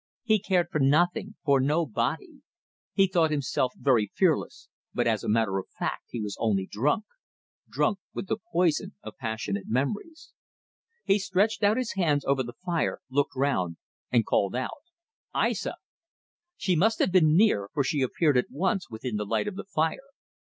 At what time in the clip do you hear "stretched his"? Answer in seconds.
11.19-11.93